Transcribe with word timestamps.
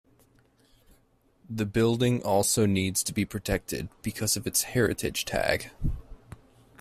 The 1.47 1.63
building 1.67 2.23
also 2.23 2.65
needs 2.65 3.03
to 3.03 3.13
be 3.13 3.23
protected 3.23 3.87
because 4.01 4.35
of 4.35 4.47
its 4.47 4.63
heritage 4.63 5.25
tag. 5.25 5.69